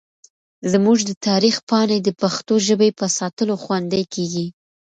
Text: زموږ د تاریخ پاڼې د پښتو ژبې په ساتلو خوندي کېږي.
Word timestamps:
زموږ 0.71 0.97
د 1.09 1.11
تاریخ 1.27 1.55
پاڼې 1.69 1.97
د 2.03 2.09
پښتو 2.21 2.53
ژبې 2.67 2.89
په 2.99 3.05
ساتلو 3.17 3.55
خوندي 3.63 4.03
کېږي. 4.13 4.45